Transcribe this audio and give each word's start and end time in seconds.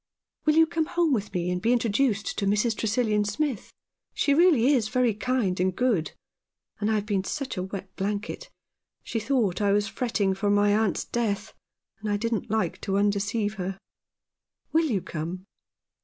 206 0.45 0.45
Chums. 0.45 0.45
"Will 0.47 0.59
you 0.59 0.65
come 0.65 0.93
home 0.95 1.13
with 1.13 1.31
me 1.31 1.51
and 1.51 1.61
be 1.61 1.71
intro 1.71 1.91
duced 1.91 2.35
to 2.39 2.47
Mrs. 2.47 2.75
Tresillian 2.75 3.23
Smith? 3.23 3.71
She 4.15 4.33
really 4.33 4.73
is 4.73 4.87
very 4.87 5.13
kind 5.13 5.59
and 5.59 5.75
good— 5.75 6.13
and 6.79 6.89
I 6.89 6.95
have 6.95 7.05
been 7.05 7.23
such 7.23 7.55
a 7.55 7.61
wet 7.61 7.95
blanket. 7.95 8.49
She 9.03 9.19
thought 9.19 9.61
I 9.61 9.71
was 9.73 9.87
fretting 9.87 10.33
for 10.33 10.49
my 10.49 10.75
aunt's 10.75 11.05
death; 11.05 11.53
and 11.99 12.09
I 12.09 12.17
didn't 12.17 12.49
like 12.49 12.81
to 12.81 12.97
undeceive 12.97 13.57
her. 13.57 13.77
Will 14.73 14.85
you 14.85 15.01
come 15.03 15.45